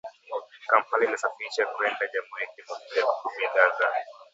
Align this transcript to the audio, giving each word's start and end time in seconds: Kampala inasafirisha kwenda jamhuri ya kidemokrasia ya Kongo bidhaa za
Kampala 0.69 1.03
inasafirisha 1.05 1.65
kwenda 1.73 2.07
jamhuri 2.13 2.43
ya 2.43 2.49
kidemokrasia 2.51 2.99
ya 3.01 3.05
Kongo 3.05 3.29
bidhaa 3.37 3.77
za 3.77 3.87